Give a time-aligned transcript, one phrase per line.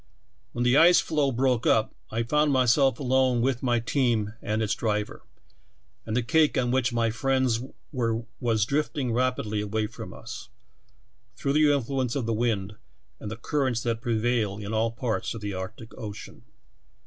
[0.53, 4.73] When the ice floe broke up I found myself alone with my team and its
[4.73, 5.21] driver,
[6.07, 10.49] and the cake on which my friends were was drifting rapidly away from us,
[11.35, 12.77] through the influence of the wind
[13.19, 16.45] and the currents that prevail in all parts of the Arctic ocean.